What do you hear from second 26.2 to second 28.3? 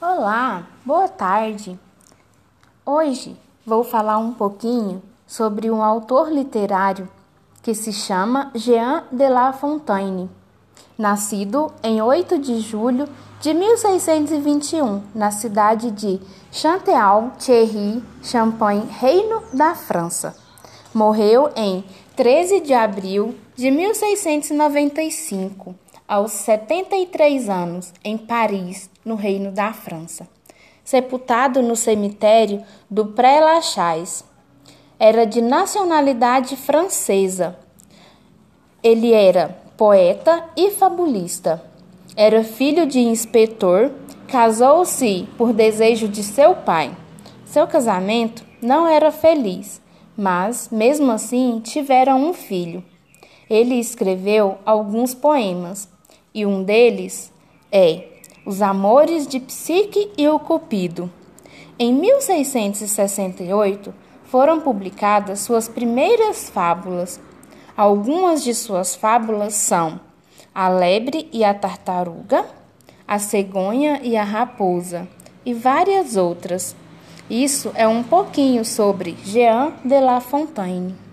73 anos, em